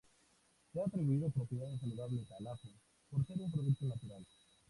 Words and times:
Se 0.73 0.79
han 0.79 0.87
atribuido 0.87 1.29
propiedades 1.29 1.79
saludables 1.79 2.25
al 2.31 2.47
ajo 2.47 2.69
por 3.11 3.23
ser 3.27 3.39
un 3.39 3.51
producto 3.51 3.85
"natural". 3.85 4.25